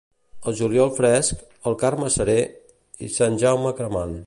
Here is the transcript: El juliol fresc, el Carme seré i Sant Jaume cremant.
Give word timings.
El 0.51 0.53
juliol 0.59 0.93
fresc, 0.99 1.43
el 1.71 1.77
Carme 1.83 2.09
seré 2.15 2.37
i 3.09 3.13
Sant 3.19 3.41
Jaume 3.45 3.79
cremant. 3.83 4.19